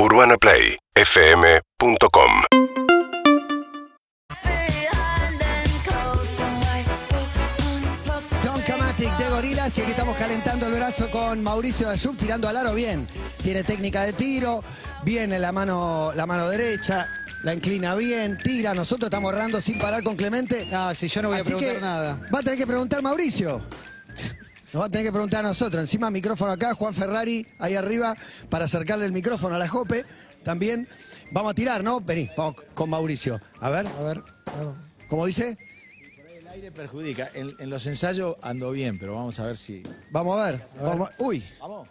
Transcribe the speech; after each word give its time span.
UrbanaPlayFM.com 0.00 2.30
Tom 8.40 8.62
Kamatic 8.64 9.18
de 9.18 9.28
Gorilas 9.28 9.76
y 9.76 9.80
aquí 9.80 9.90
estamos 9.90 10.16
calentando 10.16 10.66
el 10.66 10.74
brazo 10.74 11.10
con 11.10 11.42
Mauricio 11.42 11.90
Ayub 11.90 12.16
tirando 12.16 12.48
al 12.48 12.58
aro 12.58 12.74
bien. 12.74 13.08
Tiene 13.42 13.64
técnica 13.64 14.04
de 14.04 14.12
tiro, 14.12 14.62
viene 15.02 15.40
la 15.40 15.50
mano, 15.50 16.12
la 16.14 16.26
mano 16.26 16.48
derecha, 16.48 17.08
la 17.42 17.52
inclina 17.52 17.96
bien, 17.96 18.38
tira. 18.38 18.74
Nosotros 18.74 19.08
estamos 19.08 19.32
errando 19.32 19.60
sin 19.60 19.80
parar 19.80 20.04
con 20.04 20.14
Clemente. 20.14 20.64
No, 20.66 20.94
si 20.94 21.08
yo 21.08 21.22
no 21.22 21.30
voy 21.30 21.38
a 21.38 21.40
Así 21.40 21.48
preguntar 21.48 21.74
que 21.74 21.80
nada. 21.80 22.20
Va 22.32 22.38
a 22.38 22.42
tener 22.44 22.56
que 22.56 22.68
preguntar 22.68 23.02
Mauricio. 23.02 23.62
Nos 24.72 24.82
va 24.82 24.86
a 24.86 24.90
tener 24.90 25.06
que 25.06 25.12
preguntar 25.12 25.44
a 25.44 25.48
nosotros. 25.48 25.80
Encima 25.80 26.10
micrófono 26.10 26.52
acá, 26.52 26.74
Juan 26.74 26.92
Ferrari 26.92 27.46
ahí 27.58 27.74
arriba 27.74 28.14
para 28.50 28.66
acercarle 28.66 29.06
el 29.06 29.12
micrófono 29.12 29.54
a 29.54 29.58
la 29.58 29.68
Jope. 29.68 30.04
También 30.42 30.86
vamos 31.32 31.52
a 31.52 31.54
tirar, 31.54 31.82
¿no? 31.82 32.00
Vení, 32.00 32.30
vamos 32.36 32.56
con 32.74 32.90
Mauricio. 32.90 33.40
A 33.60 33.70
ver, 33.70 33.86
A 33.86 34.02
ver. 34.02 34.22
¿cómo 35.08 35.24
dice? 35.26 35.56
El 36.38 36.46
aire 36.48 36.70
perjudica. 36.72 37.30
En, 37.34 37.54
en 37.58 37.70
los 37.70 37.86
ensayos 37.86 38.36
ando 38.42 38.70
bien, 38.70 38.98
pero 38.98 39.14
vamos 39.14 39.38
a 39.40 39.46
ver 39.46 39.56
si. 39.56 39.82
Vamos 40.10 40.38
a 40.40 40.50
ver. 40.50 40.64
Vamos 40.80 41.08
a- 41.08 41.22
Uy, 41.22 41.42
Vamos. 41.60 41.88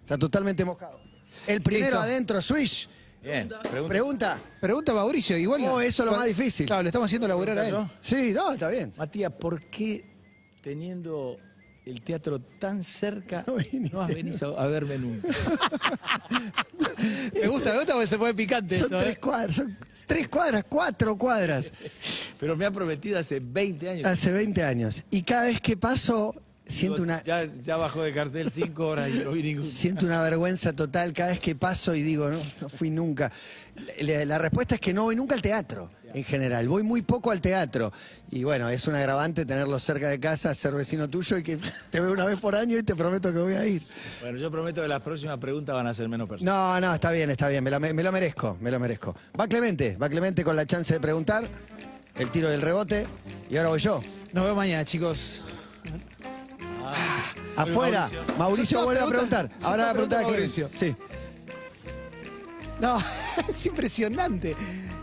está 0.00 0.16
totalmente 0.18 0.64
mojado. 0.64 0.98
El 1.46 1.60
primero 1.62 1.86
Listo. 1.86 2.00
adentro, 2.00 2.40
Swish. 2.40 2.88
Bien. 3.22 3.48
Pregunta. 3.48 3.88
Pregunta. 3.88 4.40
Pregunta 4.60 4.92
Mauricio, 4.94 5.36
igual. 5.36 5.62
Oh, 5.64 5.80
eso 5.80 6.04
es 6.04 6.10
lo 6.10 6.16
más 6.16 6.26
difícil. 6.26 6.66
Claro, 6.66 6.82
le 6.82 6.88
estamos 6.88 7.06
haciendo 7.06 7.28
laburar 7.28 7.58
a 7.58 7.64
él. 7.66 7.70
¿Yo? 7.70 7.88
Sí, 8.00 8.32
no, 8.32 8.52
está 8.52 8.68
bien. 8.68 8.92
Matías, 8.96 9.32
¿por 9.32 9.60
qué 9.66 10.04
teniendo 10.60 11.36
el 11.84 12.00
teatro 12.02 12.40
tan 12.40 12.84
cerca 12.84 13.44
No 13.46 13.56
no, 13.92 14.02
has 14.02 14.14
venido 14.14 14.58
a 14.58 14.66
verme 14.66 14.98
nunca? 14.98 15.28
Me 17.34 17.48
gusta, 17.48 17.72
me 17.72 17.78
gusta 17.78 17.92
porque 17.94 18.06
se 18.06 18.18
pone 18.18 18.34
picante 18.34 18.76
Son 18.76 18.84
esto, 18.86 18.98
tres 18.98 19.16
¿eh? 19.16 19.20
cuadras, 19.20 19.56
son 19.56 19.76
tres 20.06 20.28
cuadras, 20.28 20.64
cuatro 20.68 21.16
cuadras. 21.16 21.72
Pero 22.38 22.54
me 22.56 22.66
ha 22.66 22.70
prometido 22.70 23.18
hace 23.18 23.40
20 23.40 23.88
años. 23.88 24.06
Hace 24.06 24.30
20 24.30 24.62
años. 24.62 25.04
Y 25.10 25.22
cada 25.22 25.44
vez 25.44 25.60
que 25.60 25.76
paso, 25.76 26.34
siento 26.72 27.02
Digo, 27.02 27.04
una, 27.04 27.22
Ya, 27.22 27.44
ya 27.62 27.76
bajó 27.76 28.02
de 28.02 28.12
cartel 28.12 28.50
5 28.50 28.86
horas 28.86 29.08
y 29.10 29.18
no 29.20 29.30
vi 29.32 29.42
ningún. 29.42 29.64
siento 29.64 30.06
una 30.06 30.20
vergüenza 30.22 30.72
total 30.72 31.12
cada 31.12 31.30
vez 31.30 31.40
que 31.40 31.54
paso 31.54 31.94
y 31.94 32.02
digo, 32.02 32.28
no, 32.30 32.38
no 32.60 32.68
fui 32.68 32.90
nunca. 32.90 33.30
La, 34.00 34.24
la 34.24 34.38
respuesta 34.38 34.74
es 34.74 34.80
que 34.80 34.92
no 34.92 35.04
voy 35.04 35.16
nunca 35.16 35.34
al 35.34 35.42
teatro, 35.42 35.90
en 36.12 36.24
general. 36.24 36.68
Voy 36.68 36.82
muy 36.82 37.02
poco 37.02 37.30
al 37.30 37.40
teatro. 37.40 37.92
Y 38.30 38.44
bueno, 38.44 38.68
es 38.68 38.86
un 38.86 38.94
agravante 38.94 39.44
tenerlo 39.44 39.78
cerca 39.80 40.08
de 40.08 40.18
casa, 40.20 40.54
ser 40.54 40.72
vecino 40.74 41.08
tuyo 41.08 41.36
y 41.38 41.42
que 41.42 41.58
te 41.90 42.00
veo 42.00 42.12
una 42.12 42.24
vez 42.26 42.38
por 42.38 42.54
año 42.54 42.76
y 42.78 42.82
te 42.82 42.94
prometo 42.94 43.32
que 43.32 43.38
voy 43.38 43.54
a 43.54 43.66
ir. 43.66 43.82
Bueno, 44.20 44.38
yo 44.38 44.50
prometo 44.50 44.82
que 44.82 44.88
las 44.88 45.00
próximas 45.02 45.38
preguntas 45.38 45.74
van 45.74 45.86
a 45.86 45.94
ser 45.94 46.08
menos 46.08 46.28
personales. 46.28 46.80
No, 46.82 46.86
no, 46.88 46.94
está 46.94 47.10
bien, 47.12 47.30
está 47.30 47.48
bien, 47.48 47.62
me 47.64 47.70
lo, 47.70 47.78
me- 47.80 47.92
me 47.94 48.02
lo 48.02 48.10
merezco, 48.12 48.56
me 48.60 48.70
lo 48.70 48.78
merezco. 48.80 49.14
Va 49.38 49.46
Clemente, 49.48 49.96
va 49.96 50.08
Clemente 50.08 50.42
con 50.44 50.56
la 50.56 50.66
chance 50.66 50.94
de 50.94 51.00
preguntar, 51.00 51.46
el 52.14 52.30
tiro 52.30 52.48
del 52.50 52.60
rebote, 52.62 53.06
y 53.50 53.56
ahora 53.56 53.70
voy 53.70 53.80
yo. 53.80 54.02
Nos 54.32 54.44
vemos 54.44 54.56
mañana, 54.56 54.84
chicos. 54.84 55.42
Afuera, 57.56 58.10
Mauricio, 58.38 58.84
vuelve 58.84 59.00
a 59.02 59.06
preguntar. 59.06 59.50
Ahora 59.62 59.84
va 59.84 59.90
a 59.90 59.92
preguntar 59.92 60.24
a 60.24 60.26
Clemente. 60.26 60.68
Sí, 60.72 60.94
No, 62.80 62.98
es 63.48 63.66
impresionante. 63.66 64.56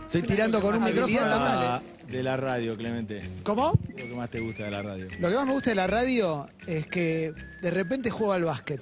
estoy 0.06 0.22
tirando 0.24 0.60
con 0.62 0.76
un 0.76 0.84
micrófono. 0.84 1.20
total. 1.20 1.40
Ah, 1.40 1.82
de 2.08 2.24
la 2.24 2.36
radio, 2.38 2.76
Clemente. 2.76 3.22
¿Cómo? 3.44 3.72
Lo 3.90 3.96
que 3.96 4.16
más 4.16 4.30
te 4.32 4.40
gusta 4.40 4.64
de 4.64 4.72
la 4.72 4.82
radio. 4.82 5.08
Lo 5.20 5.30
que 5.30 5.36
más 5.36 5.46
me 5.46 5.54
gusta 5.54 5.70
de 5.70 5.76
la 5.76 5.86
radio 5.86 6.50
es 6.66 6.88
que 6.88 7.32
de 7.62 7.70
repente 7.72 8.10
juego 8.10 8.34
al 8.34 8.44
básquet. 8.46 8.82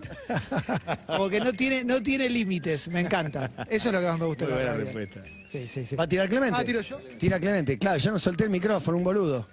Como 1.07 1.27
que 1.29 1.41
no 1.41 1.51
tiene, 1.51 1.83
no 1.83 2.01
tiene 2.01 2.29
límites, 2.29 2.87
me 2.87 3.01
encanta. 3.01 3.51
Eso 3.69 3.89
es 3.89 3.93
lo 3.93 3.99
que 3.99 4.05
más 4.07 4.17
me 4.19 4.25
gusta 4.27 4.45
Muy 4.45 4.53
de 4.53 4.59
la 4.63 4.71
buena 4.75 4.85
radio. 4.85 4.97
respuesta. 4.99 5.29
Sí, 5.45 5.67
sí, 5.67 5.85
sí. 5.85 5.95
¿Va 5.97 6.05
a 6.05 6.07
tirar 6.07 6.29
Clemente? 6.29 6.57
Ah, 6.57 6.63
tiro 6.63 6.79
yo. 6.79 6.99
Tira 7.19 7.37
Clemente, 7.39 7.77
claro, 7.77 7.97
yo 7.97 8.11
no 8.11 8.19
solté 8.19 8.45
el 8.45 8.49
micrófono, 8.49 8.97
un 8.97 9.03
boludo. 9.03 9.45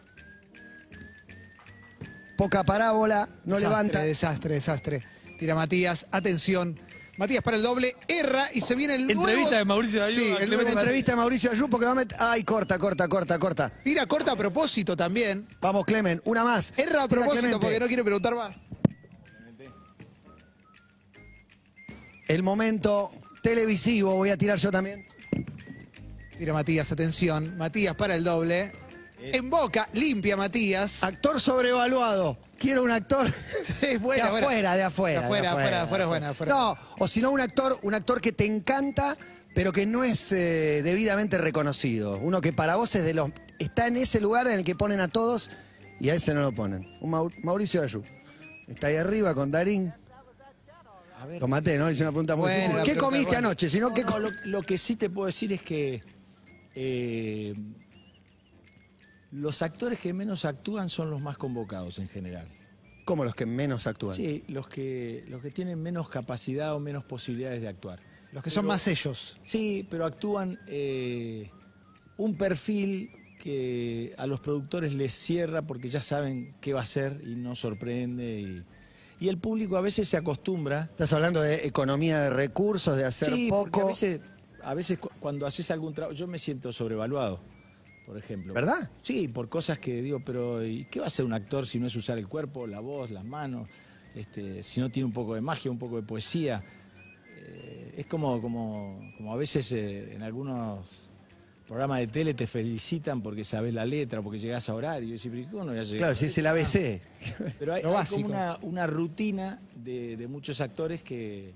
Poca 2.36 2.64
parábola, 2.64 3.28
no 3.44 3.56
desastre, 3.56 3.68
levanta. 3.68 4.02
Desastre, 4.02 4.54
desastre. 4.54 5.02
Tira 5.38 5.54
Matías, 5.54 6.06
atención. 6.10 6.78
Matías 7.16 7.44
para 7.44 7.56
el 7.56 7.62
doble, 7.62 7.94
erra 8.08 8.46
y 8.52 8.60
se 8.60 8.74
viene 8.74 8.96
el 8.96 9.06
nuevo- 9.06 9.22
Entrevista 9.28 9.56
de 9.58 9.64
Mauricio 9.64 10.02
Ayub 10.02 10.16
Sí, 10.24 10.34
el 10.42 10.48
nuevo- 10.50 10.62
Una 10.68 10.80
entrevista 10.80 11.12
a 11.12 11.16
Mauricio 11.16 11.50
Ayú 11.52 11.68
porque 11.70 11.86
va 11.86 11.92
a 11.92 11.94
meter. 11.94 12.18
Ay, 12.20 12.42
corta, 12.42 12.76
corta, 12.76 13.06
corta, 13.06 13.38
corta. 13.38 13.72
Tira 13.84 14.04
corta 14.06 14.32
a 14.32 14.36
propósito 14.36 14.96
también. 14.96 15.46
Vamos, 15.60 15.84
Clemen, 15.84 16.20
una 16.24 16.42
más. 16.42 16.74
Erra 16.76 17.04
a 17.04 17.08
propósito 17.08 17.60
porque 17.60 17.78
no 17.78 17.86
quiere 17.86 18.02
preguntar 18.02 18.34
más. 18.34 18.56
El 22.26 22.42
momento 22.42 23.10
televisivo, 23.42 24.16
voy 24.16 24.30
a 24.30 24.36
tirar 24.36 24.58
yo 24.58 24.70
también. 24.72 25.06
Tira 26.38 26.52
Matías, 26.52 26.90
atención. 26.90 27.56
Matías 27.56 27.94
para 27.94 28.14
el 28.16 28.24
doble. 28.24 28.72
En 29.32 29.48
boca, 29.50 29.88
limpia 29.92 30.36
Matías. 30.36 31.02
Actor 31.02 31.40
sobrevaluado. 31.40 32.36
Quiero 32.58 32.82
un 32.82 32.90
actor 32.90 33.26
Es 33.82 34.00
buena, 34.00 34.30
de 34.30 34.38
afuera, 34.38 34.76
de 34.76 34.82
afuera. 34.82 35.20
De 35.20 35.26
afuera, 35.26 35.50
afuera, 35.52 35.82
afuera 35.82 36.28
afuera. 36.30 36.52
No, 36.54 36.76
o 36.98 37.08
si 37.08 37.20
no, 37.20 37.30
un 37.30 37.40
actor, 37.40 37.78
un 37.82 37.94
actor 37.94 38.20
que 38.20 38.32
te 38.32 38.44
encanta, 38.46 39.16
pero 39.54 39.72
que 39.72 39.86
no 39.86 40.04
es 40.04 40.32
eh, 40.32 40.82
debidamente 40.82 41.38
reconocido. 41.38 42.18
Uno 42.18 42.40
que 42.40 42.52
para 42.52 42.76
vos 42.76 42.94
es 42.94 43.04
de 43.04 43.14
los. 43.14 43.30
está 43.58 43.86
en 43.86 43.96
ese 43.96 44.20
lugar 44.20 44.46
en 44.46 44.54
el 44.58 44.64
que 44.64 44.74
ponen 44.74 45.00
a 45.00 45.08
todos 45.08 45.50
y 46.00 46.10
a 46.10 46.14
ese 46.14 46.34
no 46.34 46.40
lo 46.40 46.52
ponen. 46.54 46.86
Un 47.00 47.10
Mau- 47.12 47.32
Mauricio 47.42 47.82
Ayú. 47.82 48.02
Está 48.68 48.88
ahí 48.88 48.96
arriba 48.96 49.34
con 49.34 49.50
Darín. 49.50 49.92
A 51.20 51.26
ver. 51.26 51.40
Lo 51.40 51.48
maté, 51.48 51.78
¿no? 51.78 51.90
Hice 51.90 52.02
una 52.02 52.10
pregunta 52.12 52.36
muy 52.36 52.50
la 52.50 52.82
¿Qué 52.82 52.96
comiste 52.96 53.36
anoche? 53.36 53.70
Si 53.70 53.80
no, 53.80 53.94
¿qué 53.94 54.02
No, 54.04 54.12
co- 54.12 54.18
lo, 54.18 54.30
lo 54.44 54.62
que 54.62 54.76
sí 54.76 54.96
te 54.96 55.08
puedo 55.08 55.26
decir 55.26 55.52
es 55.54 55.62
que 55.62 56.02
eh, 56.74 57.54
los 59.34 59.62
actores 59.62 59.98
que 60.00 60.12
menos 60.12 60.44
actúan 60.44 60.88
son 60.88 61.10
los 61.10 61.20
más 61.20 61.36
convocados 61.36 61.98
en 61.98 62.08
general. 62.08 62.48
¿Cómo 63.04 63.24
los 63.24 63.34
que 63.34 63.44
menos 63.46 63.86
actúan? 63.86 64.14
Sí, 64.16 64.44
los 64.48 64.66
que, 64.68 65.24
los 65.28 65.42
que 65.42 65.50
tienen 65.50 65.82
menos 65.82 66.08
capacidad 66.08 66.74
o 66.74 66.80
menos 66.80 67.04
posibilidades 67.04 67.60
de 67.60 67.68
actuar. 67.68 67.98
Los 68.32 68.42
que 68.42 68.50
son 68.50 68.66
más 68.66 68.86
ellos. 68.88 69.38
Sí, 69.42 69.86
pero 69.90 70.06
actúan 70.06 70.58
eh, 70.66 71.50
un 72.16 72.36
perfil 72.36 73.10
que 73.38 74.14
a 74.16 74.26
los 74.26 74.40
productores 74.40 74.94
les 74.94 75.12
cierra 75.12 75.62
porque 75.62 75.88
ya 75.88 76.00
saben 76.00 76.54
qué 76.60 76.72
va 76.72 76.80
a 76.80 76.86
ser 76.86 77.20
y 77.24 77.34
no 77.36 77.54
sorprende. 77.54 78.40
Y, 78.40 78.64
y 79.24 79.28
el 79.28 79.38
público 79.38 79.76
a 79.76 79.80
veces 79.82 80.08
se 80.08 80.16
acostumbra. 80.16 80.88
Estás 80.90 81.12
hablando 81.12 81.42
de 81.42 81.66
economía 81.66 82.20
de 82.22 82.30
recursos, 82.30 82.96
de 82.96 83.04
hacer 83.04 83.28
sí, 83.34 83.48
porque 83.50 83.70
poco. 83.72 83.82
a 83.84 83.86
veces, 83.88 84.20
a 84.62 84.74
veces 84.74 84.98
cu- 84.98 85.10
cuando 85.20 85.46
haces 85.46 85.70
algún 85.70 85.92
trabajo, 85.92 86.14
yo 86.16 86.26
me 86.26 86.38
siento 86.38 86.72
sobrevaluado, 86.72 87.40
por 88.06 88.18
ejemplo. 88.18 88.52
¿Verdad? 88.54 88.90
Sí, 89.02 89.28
por 89.28 89.48
cosas 89.48 89.78
que 89.78 90.02
digo, 90.02 90.20
pero 90.24 90.64
¿y 90.64 90.84
qué 90.86 91.00
va 91.00 91.06
a 91.06 91.08
hacer 91.08 91.24
un 91.24 91.32
actor 91.32 91.66
si 91.66 91.78
no 91.78 91.86
es 91.86 91.96
usar 91.96 92.18
el 92.18 92.28
cuerpo, 92.28 92.66
la 92.66 92.80
voz, 92.80 93.10
las 93.10 93.24
manos? 93.24 93.68
Este, 94.14 94.62
si 94.62 94.80
no 94.80 94.90
tiene 94.90 95.06
un 95.06 95.12
poco 95.12 95.34
de 95.34 95.40
magia, 95.40 95.70
un 95.70 95.78
poco 95.78 95.96
de 95.96 96.02
poesía. 96.02 96.62
Eh, 97.36 97.94
es 97.98 98.06
como, 98.06 98.40
como, 98.40 99.00
como 99.16 99.32
a 99.32 99.36
veces 99.36 99.70
eh, 99.72 100.14
en 100.14 100.22
algunos 100.22 101.10
programas 101.66 101.98
de 102.00 102.06
tele 102.08 102.34
te 102.34 102.46
felicitan 102.46 103.22
porque 103.22 103.42
sabes 103.44 103.72
la 103.74 103.84
letra, 103.86 104.20
porque 104.22 104.38
llegás 104.38 104.68
a 104.68 104.74
horario. 104.74 105.14
Y 105.16 105.44
¿cómo 105.46 105.64
no 105.64 105.70
voy 105.72 105.78
a 105.80 105.82
llegar? 105.82 105.98
Claro, 105.98 106.14
si 106.14 106.26
es 106.26 106.38
el 106.38 106.46
ABC. 106.46 107.00
Pero 107.58 107.74
hay, 107.74 107.82
Lo 107.82 107.88
hay 107.88 107.94
básico. 107.94 108.22
como 108.22 108.34
una, 108.34 108.58
una 108.62 108.86
rutina 108.86 109.60
de, 109.74 110.16
de 110.16 110.28
muchos 110.28 110.60
actores 110.60 111.02
que, 111.02 111.52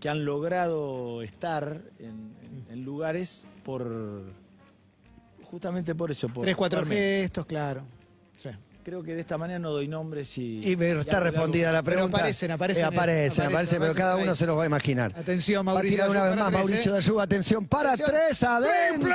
que 0.00 0.08
han 0.08 0.24
logrado 0.24 1.22
estar 1.22 1.82
en, 1.98 2.06
en- 2.42 2.66
en 2.70 2.84
lugares 2.84 3.46
por 3.64 4.24
justamente 5.56 5.94
por 5.94 6.10
eso. 6.10 6.28
Por 6.28 6.44
Tres, 6.44 6.54
cuatro 6.54 6.84
gestos, 6.84 7.46
claro. 7.46 7.82
Sí. 8.36 8.50
Creo 8.84 9.02
que 9.02 9.14
de 9.14 9.20
esta 9.22 9.36
manera 9.36 9.58
no 9.58 9.70
doy 9.70 9.88
nombres 9.88 10.36
y. 10.38 10.60
Y 10.62 10.72
está 10.74 10.84
y 10.84 10.90
algo- 10.92 11.20
respondida 11.30 11.72
la 11.72 11.82
Pero 11.82 11.94
pregunta. 11.96 12.18
aparecen, 12.18 12.50
aparecen, 12.52 12.82
Eh, 12.84 12.86
aparecen, 12.86 13.46
aparecen, 13.46 13.46
aparecen, 13.46 13.80
pero 13.80 13.94
cada 13.94 14.16
uno 14.16 14.30
ahí. 14.32 14.36
se 14.36 14.46
los 14.46 14.56
va 14.58 14.62
a 14.62 14.66
imaginar. 14.66 15.12
Atención, 15.16 15.66
Va 15.66 15.70
a 15.72 15.74
Mauricio. 15.74 15.96
tirar 15.96 16.10
una 16.10 16.22
vez 16.24 16.36
más 16.36 16.48
tres, 16.48 16.58
Mauricio 16.60 16.90
¿eh? 16.90 16.92
de 16.92 16.98
Ayuba. 16.98 17.22
Atención, 17.24 17.66
para 17.66 17.92
Atención. 17.94 18.16
tres 18.28 18.42
adentro. 18.44 19.08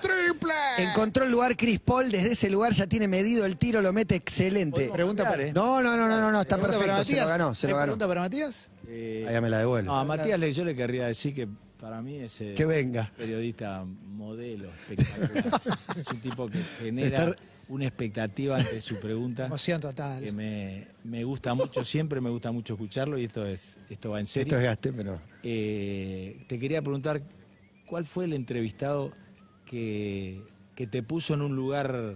¡Triple! 0.00 0.14
¡Triple! 0.24 0.54
Encontró 0.90 1.24
el 1.24 1.30
lugar 1.30 1.56
Chris 1.56 1.78
Paul, 1.78 2.10
desde 2.10 2.32
ese 2.32 2.48
lugar 2.50 2.72
ya 2.72 2.86
tiene 2.88 3.06
medido 3.06 3.44
el 3.46 3.58
tiro, 3.58 3.80
lo 3.82 3.92
mete 3.92 4.16
excelente. 4.16 4.90
Pregunta 4.92 5.24
para- 5.24 5.42
¿eh? 5.42 5.52
No, 5.52 5.80
no, 5.82 5.96
no, 5.96 6.08
no, 6.08 6.18
no, 6.20 6.32
no, 6.32 6.40
está 6.40 6.56
¿Pregunta 6.56 6.78
para 6.78 6.96
perfecto, 6.96 7.14
se 7.14 7.20
lo 7.20 7.28
ganó, 7.28 7.54
se 7.54 7.66
lo 7.68 7.74
¿Hay 7.74 7.78
ganó. 7.78 7.82
pregunta 7.92 8.08
para 8.08 8.20
Matías? 8.22 8.70
Eh, 8.88 9.24
Ahí 9.28 9.34
ya 9.34 9.40
me 9.40 9.50
la 9.50 9.58
devuelve. 9.58 9.86
no, 9.86 10.00
a 10.00 10.04
Matías 10.04 10.36
le- 10.40 10.52
yo 10.52 10.64
le 10.64 10.74
querría 10.74 11.06
decir 11.06 11.32
que 11.32 11.46
para 11.82 12.00
mí 12.00 12.14
es 12.18 12.40
eh, 12.40 12.54
Que 12.56 12.64
venga. 12.64 13.10
periodista 13.16 13.84
modelo, 13.84 14.68
espectacular. 14.70 15.60
es 15.98 16.06
un 16.06 16.20
tipo 16.20 16.46
que 16.48 16.58
genera 16.58 17.34
una 17.68 17.86
expectativa 17.86 18.56
ante 18.56 18.80
su 18.80 19.00
pregunta. 19.00 19.46
Emoción 19.46 19.80
total. 19.80 20.22
que 20.22 20.30
me, 20.30 20.86
me 21.02 21.24
gusta 21.24 21.54
mucho, 21.54 21.84
siempre 21.84 22.20
me 22.20 22.30
gusta 22.30 22.52
mucho 22.52 22.74
escucharlo 22.74 23.18
y 23.18 23.24
esto 23.24 23.44
es 23.44 23.80
esto 23.90 24.10
va 24.12 24.20
en 24.20 24.26
serio. 24.26 24.44
Esto 24.44 24.58
es 24.58 24.62
gaste, 24.62 24.92
pero. 24.92 25.20
Eh, 25.42 26.44
te 26.46 26.60
quería 26.60 26.80
preguntar, 26.82 27.20
¿cuál 27.84 28.04
fue 28.04 28.26
el 28.26 28.34
entrevistado 28.34 29.12
que, 29.64 30.40
que 30.76 30.86
te 30.86 31.02
puso 31.02 31.34
en 31.34 31.42
un 31.42 31.56
lugar 31.56 32.14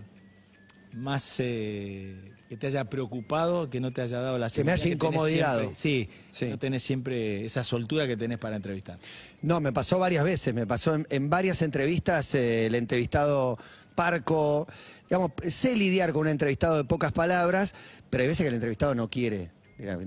más 0.92 1.40
eh, 1.40 2.35
que 2.48 2.56
te 2.56 2.68
haya 2.68 2.84
preocupado, 2.84 3.68
que 3.68 3.80
no 3.80 3.92
te 3.92 4.02
haya 4.02 4.20
dado 4.20 4.38
la 4.38 4.48
Que 4.48 4.62
me 4.64 4.72
haya 4.72 4.88
incomodado. 4.88 5.58
siempre. 5.60 5.74
Sí, 5.74 6.08
Sí. 6.30 6.46
no 6.46 6.58
tenés 6.58 6.82
siempre 6.82 7.44
esa 7.44 7.64
soltura 7.64 8.06
que 8.06 8.16
tenés 8.16 8.38
para 8.38 8.56
entrevistar. 8.56 8.98
No, 9.42 9.60
me 9.60 9.72
pasó 9.72 9.98
varias 9.98 10.22
veces, 10.24 10.54
me 10.54 10.66
pasó 10.66 10.94
en, 10.94 11.06
en 11.10 11.28
varias 11.28 11.62
entrevistas 11.62 12.34
eh, 12.36 12.66
el 12.66 12.74
entrevistado 12.76 13.58
parco, 13.96 14.68
digamos, 15.08 15.32
sé 15.48 15.74
lidiar 15.74 16.12
con 16.12 16.22
un 16.22 16.28
entrevistado 16.28 16.76
de 16.76 16.84
pocas 16.84 17.12
palabras, 17.12 17.74
pero 18.10 18.22
hay 18.22 18.28
veces 18.28 18.44
que 18.44 18.48
el 18.48 18.54
entrevistado 18.54 18.94
no 18.94 19.08
quiere. 19.10 19.50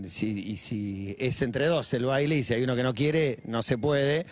Si- 0.07 0.39
y 0.47 0.55
si 0.57 1.15
es 1.19 1.41
entre 1.41 1.67
dos 1.67 1.93
el 1.93 2.05
baile 2.05 2.37
y 2.37 2.43
si 2.43 2.53
hay 2.53 2.63
uno 2.63 2.75
que 2.75 2.83
no 2.83 2.93
quiere, 2.93 3.39
no 3.45 3.61
se 3.63 3.77
puede. 3.77 4.25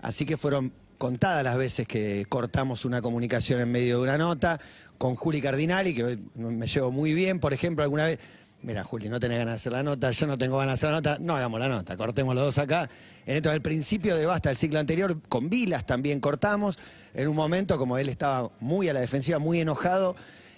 Así 0.00 0.24
que 0.24 0.36
fueron 0.36 0.72
contadas 1.00 1.42
las 1.42 1.56
veces 1.56 1.88
que 1.88 2.26
cortamos 2.28 2.84
una 2.84 3.00
comunicación 3.00 3.58
en 3.58 3.72
medio 3.72 3.96
de 3.96 4.02
una 4.02 4.18
nota, 4.18 4.60
con 4.98 5.16
Juli 5.16 5.40
Cardinali, 5.40 5.94
que 5.94 6.04
hoy 6.04 6.20
me 6.34 6.66
llevo 6.66 6.90
muy 6.90 7.14
bien, 7.14 7.40
por 7.40 7.54
ejemplo, 7.54 7.82
alguna 7.82 8.04
vez, 8.04 8.18
mira 8.62 8.84
Juli, 8.84 9.08
no 9.08 9.18
tenés 9.18 9.38
ganas 9.38 9.54
de 9.54 9.56
hacer 9.56 9.72
la 9.72 9.82
nota, 9.82 10.10
yo 10.10 10.26
no 10.26 10.36
tengo 10.36 10.58
ganas 10.58 10.78
de 10.78 10.86
hacer 10.86 10.90
la 10.90 10.96
nota, 10.96 11.16
no 11.18 11.34
hagamos 11.34 11.58
la 11.58 11.68
nota, 11.68 11.96
cortemos 11.96 12.34
los 12.34 12.44
dos 12.44 12.58
acá. 12.58 12.90
En 13.24 13.36
esto, 13.36 13.50
al 13.50 13.62
principio 13.62 14.14
de 14.14 14.26
Basta, 14.26 14.50
el 14.50 14.58
ciclo 14.58 14.78
anterior, 14.78 15.18
con 15.30 15.48
Vilas 15.48 15.86
también 15.86 16.20
cortamos, 16.20 16.78
en 17.14 17.28
un 17.28 17.34
momento 17.34 17.78
como 17.78 17.96
él 17.96 18.10
estaba 18.10 18.50
muy 18.60 18.90
a 18.90 18.92
la 18.92 19.00
defensiva, 19.00 19.38
muy 19.38 19.58
enojado, 19.58 20.16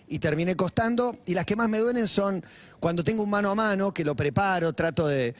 y 0.08 0.18
terminé 0.18 0.56
costando, 0.56 1.16
y 1.24 1.34
las 1.34 1.46
que 1.46 1.54
más 1.54 1.68
me 1.68 1.78
duelen 1.78 2.08
son 2.08 2.44
cuando 2.80 3.04
tengo 3.04 3.22
un 3.22 3.30
mano 3.30 3.48
a 3.48 3.54
mano, 3.54 3.94
que 3.94 4.04
lo 4.04 4.16
preparo, 4.16 4.72
trato 4.72 5.06
de... 5.06 5.36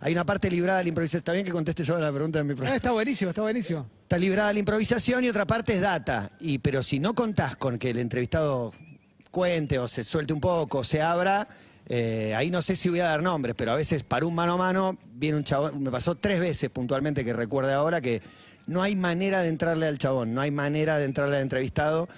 Hay 0.00 0.12
una 0.12 0.24
parte 0.26 0.50
librada 0.50 0.78
de 0.78 0.84
la 0.84 0.88
improvisación. 0.90 1.18
¿Está 1.20 1.32
bien 1.32 1.44
que 1.44 1.52
conteste 1.52 1.82
yo 1.84 1.98
la 1.98 2.12
pregunta 2.12 2.38
de 2.38 2.44
mi 2.44 2.52
Ah, 2.52 2.56
programa? 2.56 2.76
está 2.76 2.90
buenísimo, 2.92 3.30
está 3.30 3.42
buenísimo. 3.42 3.86
Está 4.02 4.18
librada 4.18 4.52
la 4.52 4.58
improvisación 4.58 5.24
y 5.24 5.28
otra 5.28 5.46
parte 5.46 5.74
es 5.74 5.80
data. 5.80 6.30
Y, 6.40 6.58
pero 6.58 6.82
si 6.82 6.98
no 6.98 7.14
contás 7.14 7.56
con 7.56 7.78
que 7.78 7.90
el 7.90 7.98
entrevistado 7.98 8.72
cuente 9.30 9.78
o 9.78 9.88
se 9.88 10.04
suelte 10.04 10.32
un 10.32 10.40
poco, 10.40 10.78
o 10.78 10.84
se 10.84 11.00
abra, 11.02 11.48
eh, 11.88 12.34
ahí 12.36 12.50
no 12.50 12.62
sé 12.62 12.76
si 12.76 12.88
voy 12.88 13.00
a 13.00 13.06
dar 13.06 13.22
nombres, 13.22 13.54
pero 13.56 13.72
a 13.72 13.74
veces 13.76 14.02
para 14.02 14.26
un 14.26 14.34
mano 14.34 14.54
a 14.54 14.56
mano 14.56 14.98
viene 15.14 15.36
un 15.38 15.44
chabón, 15.44 15.82
me 15.82 15.90
pasó 15.90 16.14
tres 16.14 16.40
veces 16.40 16.68
puntualmente 16.70 17.24
que 17.24 17.32
recuerde 17.32 17.72
ahora 17.72 18.00
que 18.00 18.22
no 18.66 18.82
hay 18.82 18.96
manera 18.96 19.40
de 19.42 19.48
entrarle 19.48 19.86
al 19.86 19.96
chabón, 19.98 20.34
no 20.34 20.40
hay 20.40 20.50
manera 20.50 20.98
de 20.98 21.04
entrarle 21.04 21.36
al 21.36 21.42
entrevistado. 21.42 22.08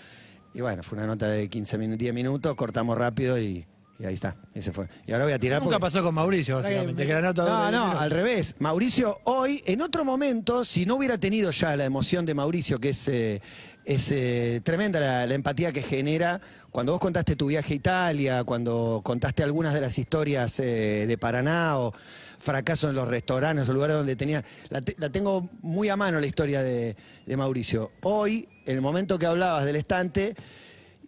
Y 0.55 0.63
bueno, 0.63 0.83
fue 0.83 0.97
una 0.99 1.07
nota 1.07 1.29
de 1.29 1.49
15 1.49 1.79
minutos, 1.79 1.99
10 2.01 2.15
minutos, 2.15 2.55
cortamos 2.57 2.97
rápido 2.99 3.39
y, 3.39 3.67
y 4.01 4.05
ahí 4.05 4.15
está, 4.15 4.37
ese 4.55 4.73
fue. 4.73 4.87
Y 5.07 5.13
ahora 5.13 5.25
voy 5.25 5.33
a 5.35 5.39
tirar... 5.39 5.61
Nunca 5.61 5.79
porque- 5.79 5.93
pasó 5.93 6.03
con 6.05 6.15
Mauricio, 6.15 6.57
básicamente. 6.57 7.05
Que 7.07 7.13
la 7.13 7.21
nota 7.21 7.45
no, 7.45 7.71
no, 7.71 7.99
al 7.99 8.11
revés. 8.11 8.55
Mauricio, 8.61 9.19
hoy, 9.25 9.63
en 9.67 9.83
otro 9.83 10.05
momento, 10.05 10.65
si 10.65 10.87
no 10.87 10.97
hubiera 10.97 11.19
tenido 11.19 11.51
ya 11.51 11.77
la 11.77 11.85
emoción 11.85 12.25
de 12.25 12.35
Mauricio, 12.35 12.79
que 12.79 12.91
es, 12.91 13.09
eh, 13.09 13.43
es 13.85 14.13
eh, 14.13 14.61
tremenda 14.63 15.01
la, 15.01 15.27
la 15.27 15.35
empatía 15.35 15.73
que 15.73 15.83
genera, 15.83 16.41
cuando 16.71 16.93
vos 16.93 17.01
contaste 17.01 17.35
tu 17.35 17.47
viaje 17.47 17.73
a 17.73 17.77
Italia, 17.77 18.45
cuando 18.45 19.01
contaste 19.05 19.43
algunas 19.43 19.75
de 19.75 19.81
las 19.81 19.99
historias 19.99 20.61
eh, 20.61 21.05
de 21.09 21.19
Paraná 21.19 21.79
o 21.79 21.93
fracaso 22.39 22.89
en 22.91 22.95
los 22.95 23.09
restaurantes 23.09 23.69
o 23.69 23.73
lugares 23.73 23.97
donde 23.97 24.15
tenía. 24.15 24.45
La, 24.69 24.81
te- 24.81 24.95
la 24.99 25.11
tengo 25.11 25.51
muy 25.61 25.89
a 25.89 25.97
mano 25.97 26.21
la 26.21 26.27
historia 26.27 26.63
de, 26.63 26.95
de 27.27 27.37
Mauricio. 27.37 27.91
Hoy, 28.03 28.49
en 28.65 28.77
el 28.77 28.81
momento 28.81 29.19
que 29.19 29.27
hablabas 29.27 29.65
del 29.65 29.75
estante, 29.75 30.37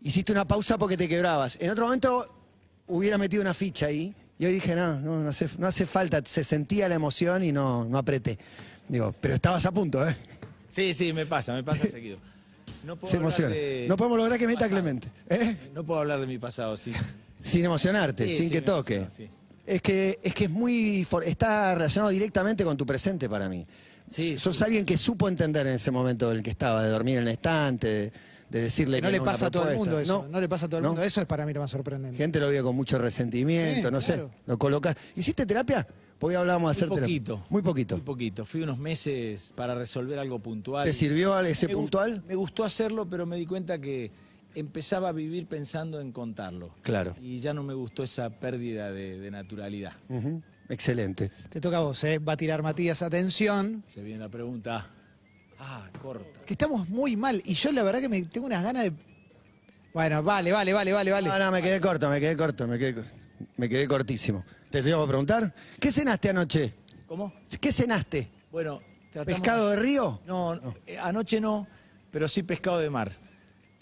hiciste 0.02 0.32
una 0.32 0.44
pausa 0.48 0.76
porque 0.76 0.96
te 0.96 1.06
quebrabas. 1.06 1.56
En 1.60 1.70
otro 1.70 1.84
momento 1.84 2.39
hubiera 2.90 3.18
metido 3.18 3.42
una 3.42 3.54
ficha 3.54 3.86
ahí. 3.86 4.14
Y 4.38 4.46
hoy 4.46 4.52
dije, 4.54 4.74
no, 4.74 4.98
no, 5.00 5.20
no 5.22 5.28
hace, 5.28 5.48
no 5.58 5.66
hace 5.66 5.84
falta. 5.86 6.22
Se 6.24 6.44
sentía 6.44 6.88
la 6.88 6.94
emoción 6.94 7.42
y 7.44 7.52
no, 7.52 7.84
no 7.84 7.98
apreté. 7.98 8.38
Digo, 8.88 9.14
pero 9.20 9.34
estabas 9.34 9.64
a 9.66 9.72
punto, 9.72 10.06
¿eh? 10.08 10.14
Sí, 10.68 10.94
sí, 10.94 11.12
me 11.12 11.26
pasa, 11.26 11.52
me 11.52 11.62
pasa 11.62 11.86
seguido. 11.90 12.18
No 12.84 12.96
puedo 12.96 13.10
Se 13.10 13.18
emociona. 13.18 13.54
de- 13.54 13.86
No 13.88 13.96
podemos 13.96 14.18
lograr 14.18 14.38
que 14.38 14.46
meta 14.46 14.60
pasado. 14.60 14.74
Clemente. 14.80 15.08
¿eh? 15.28 15.56
No 15.74 15.84
puedo 15.84 16.00
hablar 16.00 16.20
de 16.20 16.26
mi 16.26 16.38
pasado, 16.38 16.76
sí. 16.76 16.92
Sin 17.42 17.64
emocionarte, 17.64 18.28
Sí, 18.28 18.36
sin 18.36 18.46
sí, 18.46 18.52
que 18.52 18.62
toque. 18.62 18.96
emociona, 18.96 19.28
sí. 19.28 19.30
Es 19.66 19.82
que, 19.82 20.18
es 20.22 20.34
que 20.34 20.44
es 20.44 20.50
muy. 20.50 21.04
for- 21.04 21.22
está 21.24 21.74
relacionado 21.74 22.10
directamente 22.10 22.64
con 22.64 22.76
tu 22.76 22.86
presente 22.86 23.28
para 23.28 23.48
mí. 23.48 23.66
Sí, 24.10 24.36
Sos 24.36 24.60
alguien 24.62 24.84
que 24.86 24.96
supo 24.96 25.28
entender 25.28 25.66
en 25.66 25.74
ese 25.74 25.90
momento 25.90 26.30
en 26.30 26.38
el 26.38 26.42
que 26.42 26.50
estaba, 26.50 26.82
de 26.82 26.88
dormir 26.90 27.18
en 27.18 27.22
el 27.24 27.28
estante, 27.28 27.86
de, 27.86 28.12
de 28.50 28.62
decirle 28.62 28.96
Que 28.96 29.02
que 29.02 29.06
no 29.06 29.10
le 29.12 29.20
pasa 29.20 29.46
a 29.46 29.50
todo 29.50 29.70
el 29.70 29.76
mundo 29.76 29.98
eso. 29.98 30.26
No, 30.30 30.40
le 30.40 30.48
pasa 30.48 30.66
a 30.66 30.68
todo 30.68 30.78
el 30.78 30.82
¿No? 30.82 30.90
mundo. 30.90 31.02
Eso 31.02 31.20
es 31.20 31.26
para 31.26 31.46
mí 31.46 31.52
lo 31.52 31.60
más 31.60 31.70
sorprendente. 31.70 32.16
Gente 32.16 32.40
lo 32.40 32.50
vio 32.50 32.62
con 32.64 32.74
mucho 32.76 32.98
resentimiento, 32.98 33.88
Sí, 33.88 33.92
no 33.94 33.98
claro. 34.00 34.28
sé. 34.28 34.42
Lo 34.46 34.58
colocas. 34.58 34.96
¿Hiciste 35.16 35.46
terapia? 35.46 35.86
Porque 36.18 36.36
hablábamos 36.36 36.70
de 36.70 36.76
hacer 36.78 36.88
Muy 36.88 36.96
terapia. 36.96 37.14
poquito. 37.18 37.46
Muy 37.48 37.62
poquito. 37.62 37.96
Muy 37.96 38.04
poquito. 38.04 38.44
Fui 38.44 38.62
unos 38.62 38.78
meses 38.78 39.52
para 39.54 39.74
resolver 39.74 40.18
algo 40.18 40.38
puntual. 40.40 40.84
¿Te 40.84 40.92
sirvió 40.92 41.38
ese 41.40 41.68
Me 41.68 41.74
puntual? 41.74 42.22
Me 42.28 42.34
gustó 42.34 42.64
hacerlo, 42.64 43.08
pero 43.08 43.24
me 43.24 43.36
di 43.36 43.46
cuenta 43.46 43.80
que 43.80 44.10
empezaba 44.54 45.08
a 45.10 45.12
vivir 45.12 45.46
pensando 45.46 46.00
en 46.00 46.10
contarlo. 46.12 46.74
Claro. 46.82 47.14
Y 47.22 47.38
ya 47.38 47.54
no 47.54 47.62
me 47.62 47.72
gustó 47.72 48.02
esa 48.02 48.28
pérdida 48.30 48.90
de, 48.90 49.18
de 49.18 49.30
naturalidad. 49.30 49.92
Excelente. 50.68 51.30
Te 51.48 51.60
toca 51.60 51.78
a 51.78 51.80
vos, 51.80 52.02
¿eh? 52.04 52.18
Va 52.18 52.34
a 52.34 52.36
tirar 52.36 52.62
Matías. 52.62 53.02
Atención. 53.02 53.82
Se 53.86 54.02
viene 54.02 54.20
la 54.20 54.28
pregunta. 54.28 54.90
Ah, 55.60 55.88
corta. 56.00 56.40
Que 56.46 56.54
estamos 56.54 56.88
muy 56.88 57.16
mal. 57.16 57.40
Y 57.44 57.52
yo 57.54 57.70
la 57.72 57.82
verdad 57.82 58.00
que 58.00 58.08
me 58.08 58.22
tengo 58.22 58.46
unas 58.46 58.62
ganas 58.62 58.84
de. 58.84 58.92
Bueno, 59.92 60.22
vale, 60.22 60.52
vale, 60.52 60.72
vale, 60.72 60.92
vale, 60.92 61.10
vale. 61.10 61.28
No, 61.28 61.38
no, 61.38 61.50
me 61.52 61.62
quedé 61.62 61.80
corto, 61.80 62.08
me 62.08 62.18
quedé 62.20 62.36
corto, 62.36 62.66
me 62.66 62.78
quedé, 62.78 63.02
me 63.56 63.68
quedé 63.68 63.86
cortísimo. 63.86 64.44
¿Te 64.70 64.82
tengo 64.82 65.02
que 65.04 65.08
preguntar? 65.08 65.54
¿Qué 65.78 65.90
cenaste 65.90 66.30
anoche? 66.30 66.72
¿Cómo? 67.06 67.32
¿Qué 67.60 67.72
cenaste? 67.72 68.30
Bueno, 68.52 68.80
tratamos- 69.12 69.40
¿Pescado 69.40 69.70
de 69.70 69.76
río? 69.76 70.20
No, 70.26 70.54
eh, 70.86 70.96
anoche 70.98 71.40
no, 71.40 71.66
pero 72.10 72.28
sí 72.28 72.42
pescado 72.44 72.78
de 72.78 72.88
mar. 72.88 73.12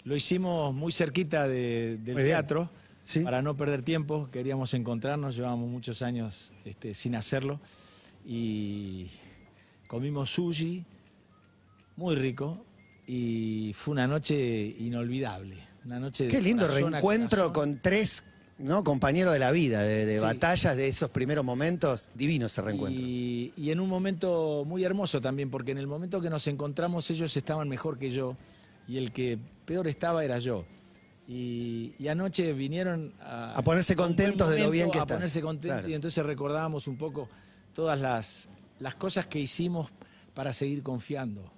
Lo 0.03 0.15
hicimos 0.15 0.73
muy 0.73 0.91
cerquita 0.91 1.47
de- 1.47 1.97
del 2.01 2.15
Muy 2.15 2.23
teatro 2.23 2.71
Sí. 3.03 3.19
para 3.21 3.41
no 3.43 3.55
perder 3.55 3.83
tiempo. 3.83 4.29
Queríamos 4.31 4.73
encontrarnos, 4.73 5.35
llevábamos 5.35 5.69
muchos 5.69 6.01
años 6.01 6.51
este, 6.65 6.93
sin 6.95 7.15
hacerlo. 7.15 7.59
Y 8.25 9.11
comimos 9.87 10.31
sushi, 10.31 10.83
muy 11.99 12.15
rico, 12.15 12.65
y 13.05 13.71
fue 13.75 13.91
una 13.91 14.07
noche 14.07 14.35
inolvidable. 14.79 15.57
Una 15.85 15.99
noche 15.99 16.27
Qué 16.27 16.41
lindo 16.41 16.65
corazón 16.65 16.93
a 16.93 16.97
reencuentro 16.99 17.53
con 17.53 17.81
tres 17.81 18.23
¿no? 18.57 18.83
compañeros 18.83 19.33
de 19.33 19.39
la 19.39 19.51
vida, 19.51 19.81
de, 19.81 20.05
de 20.05 20.19
Sí. 20.19 20.23
batallas, 20.23 20.75
de 20.77 20.87
esos 20.87 21.09
primeros 21.09 21.43
momentos. 21.45 22.09
Divino 22.15 22.45
ese 22.47 22.61
reencuentro. 22.61 23.03
Y, 23.03 23.53
y 23.57 23.71
en 23.71 23.79
un 23.79 23.89
momento 23.89 24.63
muy 24.65 24.83
hermoso 24.83 25.19
también, 25.21 25.49
porque 25.49 25.71
en 25.71 25.77
el 25.77 25.87
momento 25.87 26.21
que 26.21 26.29
nos 26.29 26.47
encontramos 26.47 27.09
ellos 27.09 27.35
estaban 27.35 27.67
mejor 27.69 27.97
que 27.97 28.09
yo 28.09 28.35
y 28.87 28.97
el 28.97 29.11
que 29.11 29.37
peor 29.65 29.87
estaba 29.87 30.23
era 30.23 30.37
yo. 30.39 30.65
Y, 31.27 31.93
y 31.99 32.07
anoche 32.07 32.53
vinieron 32.53 33.13
a, 33.21 33.53
A 33.55 33.61
ponerse 33.63 33.95
contentos 33.95 34.49
de 34.49 34.59
lo 34.59 34.71
bien 34.71 34.89
que 34.91 34.97
a 34.99 35.01
está. 35.01 35.15
ponerse 35.15 35.41
contentos 35.41 35.77
Claro. 35.79 35.89
y 35.89 35.93
entonces 35.93 36.25
recordábamos 36.25 36.87
un 36.87 36.97
poco 36.97 37.29
todas 37.73 37.99
las, 38.01 38.49
las 38.79 38.95
cosas 38.95 39.27
que 39.27 39.39
hicimos 39.39 39.89
para 40.33 40.53
seguir 40.53 40.81
confiando. 40.83 41.51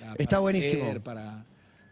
Para- 0.00 0.12
Está 0.12 0.24
para 0.26 0.38
buenísimo. 0.40 0.94
Para, 1.02 1.44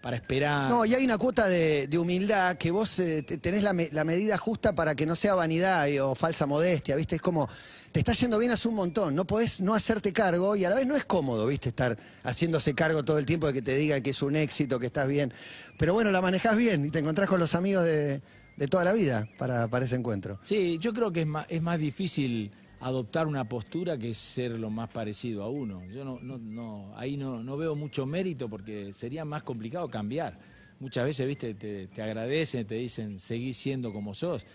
para 0.02 0.16
esperar. 0.16 0.70
No, 0.70 0.84
y 0.84 0.94
hay 0.94 1.04
una 1.04 1.18
cuota 1.18 1.48
de, 1.48 1.86
de 1.88 1.98
humildad 1.98 2.56
que 2.56 2.70
vos 2.70 2.98
eh, 3.00 3.22
te- 3.22 3.38
tenés 3.38 3.62
la, 3.62 3.72
me- 3.72 3.88
la 3.92 4.04
medida 4.04 4.38
justa 4.38 4.74
para 4.74 4.94
que 4.94 5.04
no 5.06 5.16
sea 5.16 5.34
vanidad 5.34 5.86
y- 5.88 5.98
o 5.98 6.14
falsa 6.14 6.46
modestia, 6.46 6.94
¿viste? 6.96 7.16
Es 7.16 7.22
como, 7.22 7.48
te 7.92 8.00
está 8.00 8.12
yendo 8.12 8.38
bien 8.38 8.52
hace 8.52 8.68
un 8.68 8.74
montón, 8.74 9.14
no 9.14 9.26
podés 9.26 9.60
no 9.60 9.74
hacerte 9.74 10.12
cargo 10.12 10.54
y 10.54 10.64
a 10.64 10.70
la 10.70 10.76
vez 10.76 10.86
no 10.86 10.94
es 10.96 11.04
cómodo, 11.04 11.46
¿viste? 11.46 11.70
Estar 11.70 11.96
haciéndose 12.22 12.74
cargo 12.74 13.04
todo 13.04 13.18
el 13.18 13.26
tiempo 13.26 13.46
de 13.48 13.52
que 13.54 13.62
te 13.62 13.74
diga 13.76 14.00
que 14.00 14.10
es 14.10 14.22
un 14.22 14.36
éxito, 14.36 14.78
que 14.78 14.86
estás 14.86 15.08
bien. 15.08 15.32
Pero 15.78 15.94
bueno, 15.94 16.10
la 16.10 16.20
manejás 16.22 16.56
bien 16.56 16.86
y 16.86 16.90
te 16.90 16.98
encontrás 17.00 17.28
con 17.28 17.40
los 17.40 17.54
amigos 17.54 17.84
de, 17.84 18.20
de 18.56 18.68
toda 18.68 18.84
la 18.84 18.92
vida 18.92 19.28
para, 19.38 19.66
para 19.68 19.86
ese 19.86 19.96
encuentro. 19.96 20.38
Sí, 20.42 20.78
yo 20.78 20.92
creo 20.92 21.10
que 21.12 21.22
es 21.22 21.26
más, 21.26 21.46
es 21.48 21.62
más 21.62 21.78
difícil 21.80 22.52
adoptar 22.80 23.26
una 23.26 23.48
postura 23.48 23.96
que 23.98 24.12
ser 24.14 24.52
lo 24.52 24.70
más 24.70 24.88
parecido 24.88 25.42
a 25.42 25.48
uno. 25.50 25.82
Yo 25.90 26.04
no, 26.04 26.18
no, 26.20 26.38
no, 26.38 26.92
ahí 26.96 27.16
no, 27.16 27.42
no 27.42 27.56
veo 27.56 27.74
mucho 27.74 28.06
mérito 28.06 28.48
porque 28.48 28.92
sería 28.92 29.24
más 29.24 29.42
complicado 29.42 29.88
cambiar. 29.88 30.38
Muchas 30.78 31.04
veces, 31.04 31.26
viste, 31.26 31.54
te, 31.54 31.86
te 31.86 32.02
agradecen, 32.02 32.66
te 32.66 32.74
dicen, 32.74 33.18
seguí 33.18 33.52
siendo 33.54 33.92
como 33.92 34.12
sos. 34.14 34.46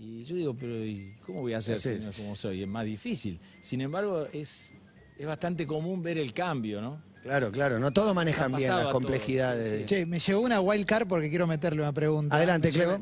Y 0.00 0.24
yo 0.24 0.34
digo, 0.34 0.54
pero 0.54 0.84
¿y 0.84 1.14
¿cómo 1.26 1.42
voy 1.42 1.52
a 1.52 1.60
ser 1.60 1.78
Sí, 1.78 2.00
si 2.00 2.08
es 2.08 2.16
como 2.16 2.34
soy? 2.34 2.62
Es 2.62 2.68
más 2.68 2.84
difícil. 2.84 3.38
Sin 3.60 3.80
embargo, 3.82 4.26
es, 4.32 4.74
es 5.18 5.26
bastante 5.26 5.66
común 5.66 6.02
ver 6.02 6.18
el 6.18 6.32
cambio, 6.32 6.80
¿no? 6.80 7.00
Claro, 7.22 7.52
claro, 7.52 7.78
no 7.78 7.92
todos 7.92 8.14
manejan 8.14 8.50
bien 8.56 8.70
las 8.70 8.88
complejidades. 8.88 9.70
sí, 9.70 9.76
de- 9.80 9.84
Che, 9.84 10.06
me 10.06 10.18
llegó 10.18 10.40
una 10.40 10.60
wild 10.60 10.86
card 10.86 11.06
porque 11.06 11.28
quiero 11.28 11.46
meterle 11.46 11.82
una 11.82 11.92
pregunta. 11.92 12.34
Adelante. 12.34 12.70
Clevo. 12.70 12.98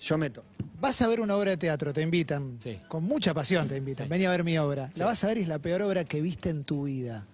Yo 0.00 0.16
meto. 0.18 0.42
Vas 0.80 1.02
a 1.02 1.08
ver 1.08 1.20
una 1.20 1.36
obra 1.36 1.50
de 1.50 1.56
teatro, 1.56 1.92
te 1.92 2.02
invitan. 2.02 2.58
Sí. 2.60 2.78
Con 2.88 3.04
mucha 3.04 3.34
pasión 3.34 3.66
te 3.68 3.76
invitan. 3.76 4.06
Sí. 4.06 4.10
Vení 4.10 4.24
a 4.26 4.30
ver 4.30 4.44
mi 4.44 4.56
obra. 4.58 4.90
Sí. 4.92 5.00
La 5.00 5.06
vas 5.06 5.22
a 5.24 5.28
ver 5.28 5.38
y 5.38 5.42
es 5.42 5.48
la 5.48 5.58
peor 5.58 5.82
obra 5.82 6.04
que 6.04 6.20
viste 6.20 6.50
en 6.50 6.62
tu 6.62 6.84
vida. 6.84 7.26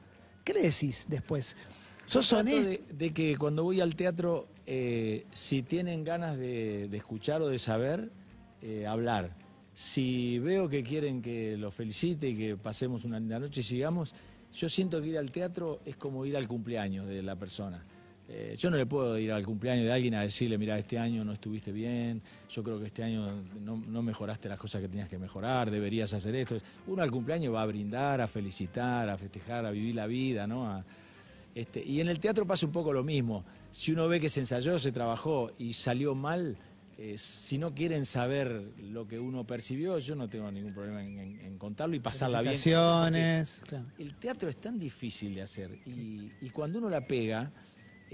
¿Qué 0.44 0.54
le 0.54 0.62
decís 0.62 1.06
después? 1.08 1.56
¿Sos 2.06 2.32
honesto? 2.32 2.68
de, 2.68 2.82
de 2.92 3.12
que 3.12 3.36
cuando 3.36 3.62
voy 3.62 3.80
al 3.80 3.96
teatro, 3.96 4.44
eh, 4.66 5.24
si 5.32 5.62
tienen 5.62 6.04
ganas 6.04 6.36
de, 6.36 6.88
de 6.88 6.96
escuchar 6.96 7.42
o 7.42 7.48
de 7.48 7.58
saber, 7.58 8.10
eh, 8.62 8.86
hablar. 8.86 9.34
Si 9.74 10.38
veo 10.38 10.68
que 10.68 10.82
quieren 10.82 11.20
que 11.20 11.56
los 11.56 11.74
felicite 11.74 12.28
y 12.28 12.36
que 12.36 12.56
pasemos 12.56 13.04
una 13.04 13.18
linda 13.18 13.38
noche 13.38 13.60
y 13.60 13.64
sigamos, 13.64 14.14
yo 14.54 14.68
siento 14.68 15.02
que 15.02 15.08
ir 15.08 15.18
al 15.18 15.30
teatro 15.30 15.80
es 15.84 15.96
como 15.96 16.24
ir 16.24 16.36
al 16.36 16.46
cumpleaños 16.46 17.06
de 17.08 17.22
la 17.22 17.36
persona. 17.36 17.84
Eh, 18.26 18.54
yo 18.58 18.70
no 18.70 18.78
le 18.78 18.86
puedo 18.86 19.18
ir 19.18 19.30
al 19.32 19.44
cumpleaños 19.44 19.84
de 19.84 19.92
alguien 19.92 20.14
a 20.14 20.22
decirle, 20.22 20.56
mira, 20.56 20.78
este 20.78 20.98
año 20.98 21.24
no 21.26 21.32
estuviste 21.34 21.72
bien, 21.72 22.22
yo 22.48 22.62
creo 22.62 22.80
que 22.80 22.86
este 22.86 23.02
año 23.02 23.42
no, 23.60 23.76
no 23.86 24.02
mejoraste 24.02 24.48
las 24.48 24.58
cosas 24.58 24.80
que 24.80 24.88
tenías 24.88 25.10
que 25.10 25.18
mejorar, 25.18 25.70
deberías 25.70 26.12
hacer 26.14 26.34
esto. 26.36 26.56
Uno 26.86 27.02
al 27.02 27.10
cumpleaños 27.10 27.52
va 27.54 27.60
a 27.62 27.66
brindar, 27.66 28.22
a 28.22 28.26
felicitar, 28.28 29.10
a 29.10 29.18
festejar, 29.18 29.66
a 29.66 29.70
vivir 29.70 29.94
la 29.94 30.06
vida, 30.06 30.46
¿no? 30.46 30.66
A- 30.66 30.84
este, 31.54 31.84
y 31.84 32.00
en 32.00 32.08
el 32.08 32.18
teatro 32.18 32.46
pasa 32.46 32.64
un 32.66 32.72
poco 32.72 32.92
lo 32.92 33.04
mismo. 33.04 33.44
Si 33.70 33.92
uno 33.92 34.08
ve 34.08 34.18
que 34.20 34.28
se 34.30 34.40
ensayó, 34.40 34.78
se 34.78 34.90
trabajó 34.90 35.50
y 35.58 35.74
salió 35.74 36.14
mal, 36.14 36.56
eh, 36.96 37.16
si 37.18 37.58
no 37.58 37.74
quieren 37.74 38.04
saber 38.06 38.62
lo 38.78 39.06
que 39.06 39.20
uno 39.20 39.44
percibió, 39.46 39.98
yo 39.98 40.16
no 40.16 40.28
tengo 40.28 40.50
ningún 40.50 40.72
problema 40.72 41.04
en, 41.04 41.18
en- 41.18 41.40
en 41.40 41.58
contarlo 41.58 41.94
y 41.94 42.00
pasarla 42.00 42.40
bien. 42.40 42.54
Felicitaciones, 42.54 43.62
claro. 43.68 43.84
El 43.98 44.14
teatro 44.14 44.48
es 44.48 44.56
tan 44.56 44.78
difícil 44.78 45.34
de 45.34 45.42
hacer 45.42 45.78
y, 45.86 46.30
y 46.40 46.50
cuando 46.50 46.78
uno 46.78 46.88
la 46.88 47.06
pega, 47.06 47.52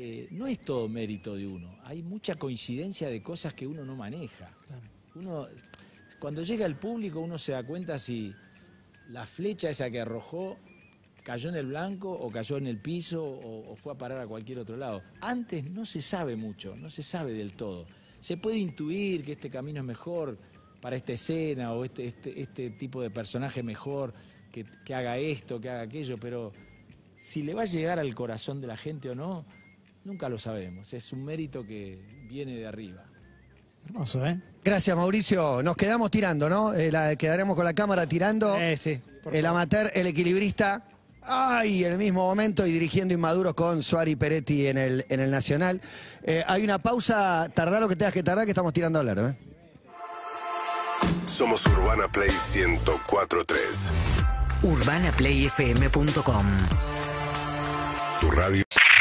eh, 0.02 0.28
no 0.30 0.46
es 0.46 0.58
todo 0.60 0.88
mérito 0.88 1.34
de 1.34 1.46
uno. 1.46 1.76
Hay 1.84 2.02
mucha 2.02 2.36
coincidencia 2.36 3.10
de 3.10 3.22
cosas 3.22 3.52
que 3.52 3.66
uno 3.66 3.84
no 3.84 3.96
maneja. 3.96 4.48
Uno, 5.14 5.46
cuando 6.18 6.42
llega 6.42 6.64
el 6.64 6.76
público, 6.76 7.20
uno 7.20 7.36
se 7.36 7.52
da 7.52 7.62
cuenta 7.62 7.98
si 7.98 8.34
la 9.10 9.26
flecha 9.26 9.68
esa 9.68 9.90
que 9.90 10.00
arrojó 10.00 10.56
cayó 11.22 11.50
en 11.50 11.56
el 11.56 11.66
blanco 11.66 12.10
o 12.10 12.30
cayó 12.30 12.56
en 12.56 12.66
el 12.66 12.78
piso 12.78 13.22
o, 13.22 13.70
o 13.70 13.76
fue 13.76 13.92
a 13.92 13.98
parar 13.98 14.20
a 14.20 14.26
cualquier 14.26 14.60
otro 14.60 14.78
lado. 14.78 15.02
Antes 15.20 15.64
no 15.64 15.84
se 15.84 16.00
sabe 16.00 16.34
mucho, 16.34 16.74
no 16.76 16.88
se 16.88 17.02
sabe 17.02 17.34
del 17.34 17.52
todo. 17.52 17.86
Se 18.20 18.38
puede 18.38 18.56
intuir 18.56 19.22
que 19.22 19.32
este 19.32 19.50
camino 19.50 19.80
es 19.80 19.86
mejor 19.86 20.38
para 20.80 20.96
esta 20.96 21.12
escena 21.12 21.74
o 21.74 21.84
este, 21.84 22.06
este, 22.06 22.40
este 22.40 22.70
tipo 22.70 23.02
de 23.02 23.10
personaje 23.10 23.62
mejor, 23.62 24.14
que, 24.50 24.64
que 24.82 24.94
haga 24.94 25.18
esto, 25.18 25.60
que 25.60 25.68
haga 25.68 25.82
aquello, 25.82 26.18
pero 26.18 26.54
si 27.16 27.42
le 27.42 27.52
va 27.52 27.62
a 27.62 27.66
llegar 27.66 27.98
al 27.98 28.14
corazón 28.14 28.62
de 28.62 28.66
la 28.66 28.78
gente 28.78 29.10
o 29.10 29.14
no, 29.14 29.44
nunca 30.04 30.28
lo 30.28 30.38
sabemos. 30.38 30.92
Es 30.92 31.12
un 31.12 31.24
mérito 31.24 31.64
que 31.66 31.98
viene 32.28 32.54
de 32.56 32.66
arriba. 32.66 33.04
Hermoso, 33.86 34.24
¿eh? 34.26 34.40
Gracias, 34.62 34.94
Mauricio. 34.96 35.62
Nos 35.62 35.76
quedamos 35.76 36.10
tirando, 36.10 36.48
¿no? 36.48 36.74
Eh, 36.74 36.92
la- 36.92 37.16
quedaremos 37.16 37.56
con 37.56 37.64
la 37.64 37.72
cámara 37.72 38.06
tirando. 38.06 38.56
Eh, 38.56 38.76
sí. 38.76 39.00
el 39.32 39.46
amateur, 39.46 39.90
el 39.94 40.06
equilibrista. 40.06 40.84
Ay, 41.22 41.84
en 41.84 41.92
el 41.92 41.98
mismo 41.98 42.20
momento 42.26 42.66
y 42.66 42.72
dirigiendo 42.72 43.12
Inmaduros 43.12 43.52
con 43.54 43.82
Suari 43.82 44.16
Peretti 44.16 44.66
en 44.68 44.78
el, 44.78 45.04
en 45.10 45.20
el 45.20 45.30
Nacional. 45.30 45.80
Eh, 46.22 46.42
hay 46.46 46.64
una 46.64 46.78
pausa, 46.78 47.50
tardá 47.54 47.78
lo 47.78 47.88
que 47.88 47.96
tengas 47.96 48.14
que 48.14 48.22
tardar, 48.22 48.44
que 48.46 48.52
estamos 48.52 48.72
tirando 48.72 48.98
a 48.98 49.00
hablar, 49.00 49.18
¿eh? 49.18 49.36
Somos 51.26 51.66
Urbana 51.66 52.08
Play 52.08 52.30
1043. 52.30 53.90
UrbanaPlayFM.com 54.62 56.46
Tu 58.20 58.30
radio. 58.30 58.64